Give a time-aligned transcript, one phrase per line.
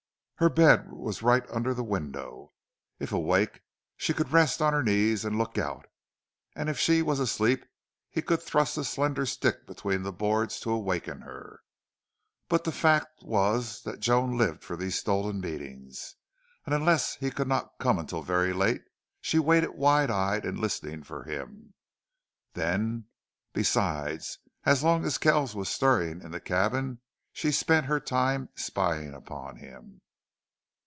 [0.41, 2.53] Her bed was right under the window:
[2.97, 3.61] if awake
[3.95, 5.85] she could rest on her knees and look out;
[6.55, 7.63] and if she was asleep
[8.09, 11.61] he could thrust a slender stick between the boards to awaken her.
[12.49, 16.15] But the fact was that Joan lived for these stolen meetings,
[16.65, 18.81] and unless he could not come until very late
[19.21, 21.75] she waited wide eyed and listening for him.
[22.53, 23.05] Then,
[23.53, 26.99] besides, as long as Kells was stirring in the cabin
[27.31, 30.01] she spent her time spying upon him.